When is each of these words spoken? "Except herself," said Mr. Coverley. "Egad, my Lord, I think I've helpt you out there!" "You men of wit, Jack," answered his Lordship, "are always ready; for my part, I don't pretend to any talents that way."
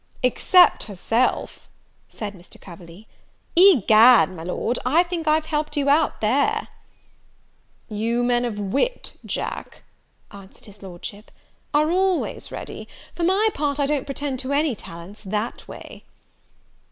"Except 0.23 0.85
herself," 0.85 1.69
said 2.09 2.33
Mr. 2.33 2.59
Coverley. 2.59 3.07
"Egad, 3.55 4.31
my 4.31 4.41
Lord, 4.41 4.79
I 4.83 5.03
think 5.03 5.27
I've 5.27 5.45
helpt 5.45 5.77
you 5.77 5.89
out 5.91 6.21
there!" 6.21 6.69
"You 7.87 8.23
men 8.23 8.43
of 8.43 8.59
wit, 8.59 9.13
Jack," 9.27 9.83
answered 10.31 10.65
his 10.65 10.81
Lordship, 10.81 11.29
"are 11.71 11.91
always 11.91 12.51
ready; 12.51 12.87
for 13.13 13.23
my 13.23 13.49
part, 13.53 13.79
I 13.79 13.85
don't 13.85 14.07
pretend 14.07 14.39
to 14.39 14.53
any 14.53 14.73
talents 14.75 15.23
that 15.23 15.67
way." 15.67 16.03